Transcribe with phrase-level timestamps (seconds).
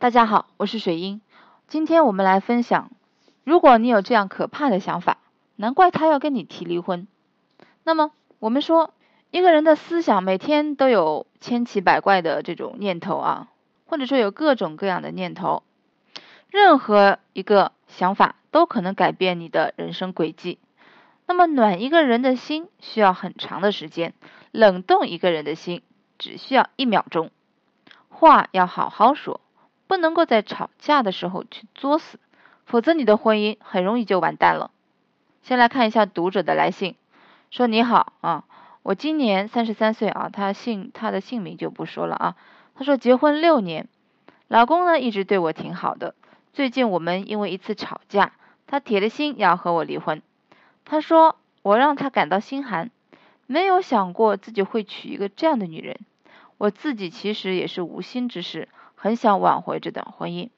[0.00, 1.20] 大家好，我是水英。
[1.68, 2.90] 今天我们来分享，
[3.44, 5.18] 如果你有这样可怕的想法，
[5.56, 7.06] 难怪他要跟你提离婚。
[7.84, 8.94] 那么我们说，
[9.30, 13.48] 一个人的思想每天都有千奇百怪的这种念头啊，
[13.84, 15.64] 或者说有各种各样的念头，
[16.48, 20.58] 任何一个想法都可能改变你的人生轨迹。
[21.26, 24.14] 那么暖一个人的心需要很长的时间，
[24.50, 25.82] 冷冻一个人的心
[26.16, 27.30] 只需要一秒钟。
[28.08, 29.42] 话要好好说。
[29.90, 32.20] 不能够在吵架的时候去作死，
[32.64, 34.70] 否则你的婚姻很容易就完蛋了。
[35.42, 36.94] 先来看一下读者的来信，
[37.50, 38.44] 说你好啊，
[38.84, 42.36] 我今年三十三岁啊，他姓他的姓名就不说了啊。
[42.76, 43.88] 他说结婚六年，
[44.46, 46.14] 老公呢一直对我挺好的，
[46.52, 48.30] 最近我们因为一次吵架，
[48.68, 50.22] 他铁了心要和我离婚。
[50.84, 52.92] 他说我让他感到心寒，
[53.48, 55.98] 没有想过自己会娶一个这样的女人。
[56.60, 58.68] 我自己其实也是无心之事。
[58.94, 60.50] 很想挽回这段婚姻。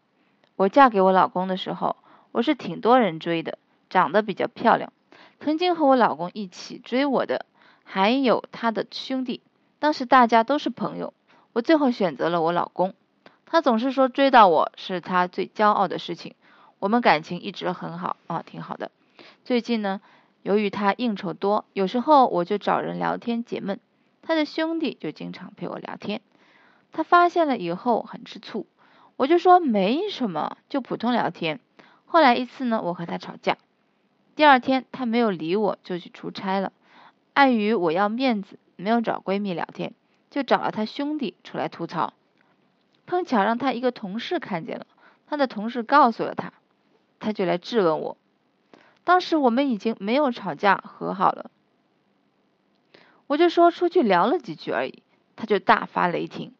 [0.56, 1.94] 我嫁给我老公的时候，
[2.32, 3.56] 我是挺多人追的，
[3.88, 4.92] 长得比较漂亮。
[5.38, 7.46] 曾经和我老公一起追我的
[7.84, 9.42] 还有他的兄弟，
[9.78, 11.14] 当时大家都是朋友。
[11.52, 12.94] 我最后选择了我老公，
[13.46, 16.34] 他总是说追到我是他最骄傲的事情。
[16.80, 18.90] 我们感情一直很好啊，挺好的。
[19.44, 20.00] 最近呢，
[20.42, 23.78] 由于他应酬多，有时候我就找人聊天解闷，
[24.22, 26.22] 他的兄弟就经常陪我聊天。
[26.92, 28.66] 他发现了以后很吃醋，
[29.16, 31.60] 我就说没什么，就普通聊天。
[32.06, 33.56] 后来一次呢，我和他吵架，
[34.36, 36.72] 第二天他没有理我，就去出差了。
[37.32, 39.94] 碍于我要面子，没有找闺蜜聊天，
[40.30, 42.12] 就找了他兄弟出来吐槽。
[43.06, 44.86] 碰巧让他一个同事看见了，
[45.26, 46.52] 他的同事告诉了他，
[47.18, 48.16] 他就来质问我。
[49.04, 51.50] 当时我们已经没有吵架，和好了，
[53.32, 55.02] 我就说出去聊了几句而已，
[55.36, 56.52] 他就大发雷霆。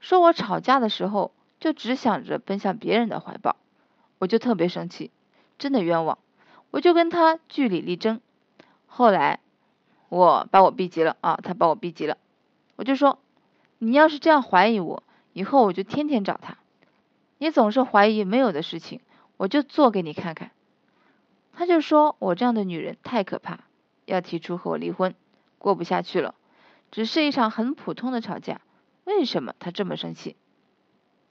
[0.00, 3.56] 说我吵架的时候就只想着奔向别人的怀抱，
[4.18, 5.10] 我就特别生气，
[5.56, 6.18] 真的冤枉，
[6.72, 8.20] 我就跟他据理力争。
[8.84, 9.40] 后来
[10.10, 12.18] 我把我逼急了啊，他把我逼急了，
[12.76, 13.18] 我就说
[13.78, 15.02] 你要是这样怀疑我，
[15.32, 16.58] 以后我就天天找他。
[17.38, 19.00] 你总是怀疑没有的事情，
[19.38, 20.50] 我就做给你看看。
[21.54, 23.60] 他就说我这样的女人太可怕，
[24.04, 25.14] 要提出和我离婚，
[25.60, 26.34] 过不下去了。
[26.90, 28.60] 只是一场很普通的吵架。
[29.04, 30.36] 为什么他这么生气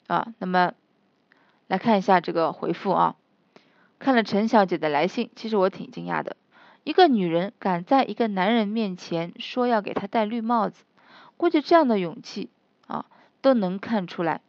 [0.08, 0.34] 啊？
[0.38, 0.74] 那么
[1.68, 3.16] 来看一下这个回复啊。
[4.00, 6.38] 看了陈小姐的来信，其实我挺惊讶的。
[6.86, 10.84] 一个女人敢在一个男人面前说要给他戴绿帽子，
[11.36, 12.50] 估计这样的勇气
[12.88, 13.06] 啊
[13.42, 14.42] 都能看出来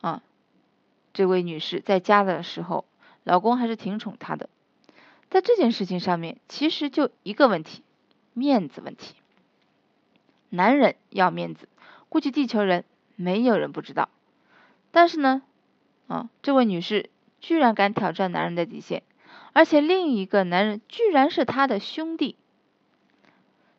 [0.00, 0.22] 啊。
[1.12, 2.84] 这位女士在家的时候，
[3.24, 4.48] 老公还是挺宠她的。
[5.30, 7.82] 在这件事情上面，其实就一个问题，
[8.36, 9.14] 面子问题。
[10.50, 11.70] 男人要面子。
[12.10, 12.84] 估计地球人
[13.16, 14.10] 没有人不知道，
[14.90, 15.42] 但是呢，
[16.06, 17.08] 啊，这位女士
[17.40, 19.02] 居然敢挑战男人的底线，
[19.54, 22.36] 而且另一个男人居然是她的兄弟，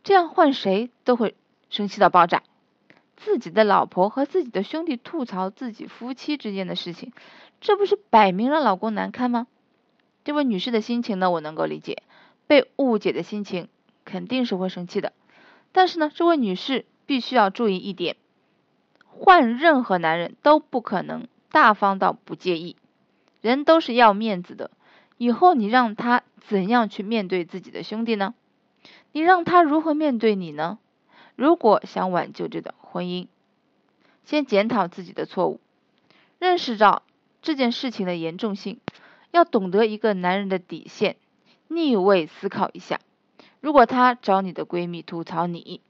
[0.03, 1.35] 这样换谁都会
[1.69, 2.41] 生气到爆炸。
[3.15, 7.13] 自己的老婆和自己的兄弟吐槽自己夫妻之间的事情，
[7.61, 9.47] 这不是摆明让老公难堪吗？
[10.25, 12.03] 这位女士的心情呢，我能够理解，
[12.45, 13.69] 被误解的心情
[14.07, 15.11] 肯定是会生气的。
[15.73, 18.15] 但是呢，这位女士必须要注意一点。
[19.05, 22.77] 换任何男人都不可能大方到不介意，
[23.41, 24.71] 人都是要面子的。
[25.17, 28.33] 以后你让他怎样去面对自己的兄弟呢？
[29.11, 30.79] 你让他如何面对你呢？
[31.35, 33.27] 如果想挽救这段婚姻，
[34.23, 35.59] 先检讨自己的错误，
[36.39, 37.03] 认识到
[37.41, 38.79] 这件事情的严重性，
[39.31, 41.17] 要懂得一个男人的底线，
[41.67, 42.99] 逆位思考一下。
[43.59, 45.81] 如果他找你的闺蜜吐槽你，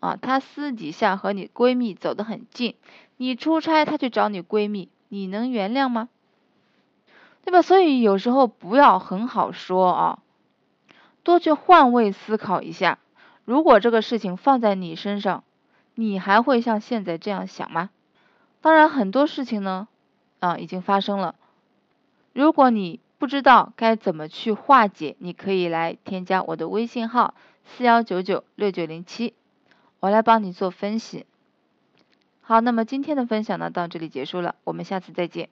[0.00, 2.74] 啊，她私底下和你闺蜜走得很近，
[3.16, 6.08] 你出差她去找你闺蜜，你能原谅吗？
[7.44, 7.62] 对吧？
[7.62, 10.18] 所以有时候不要很好说啊，
[11.22, 12.98] 多去换位思考一下。
[13.44, 15.44] 如果这个事情放在你身上，
[15.94, 17.90] 你还会像现在这样想吗？
[18.60, 19.88] 当然，很多事情呢，
[20.38, 21.34] 啊，已经发生了。
[22.32, 27.34] 如果你不知道该怎么去化解，你可以来添加我的微信号
[27.66, 29.34] 四幺九九六九零七。
[30.00, 31.26] 我来帮你做分析。
[32.40, 35.50] 好，那么今天的分享呢，到这里结束了，我们下次再见。